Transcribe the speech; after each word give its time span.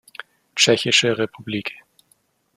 Tschechische 0.55 1.15
Republik. 1.19 1.73